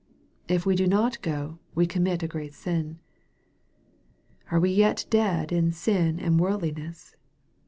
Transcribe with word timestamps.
If 0.47 0.65
we 0.65 0.75
do 0.75 0.87
not 0.87 1.21
go 1.21 1.43
r 1.45 1.57
we 1.75 1.85
commit 1.85 2.23
a 2.23 2.27
great 2.27 2.55
sin. 2.55 2.97
Are 4.49 4.59
we 4.59 4.71
yet 4.71 5.05
dead 5.11 5.51
in 5.51 5.71
sin 5.71 6.19
and 6.19 6.39
worldliness 6.39 7.15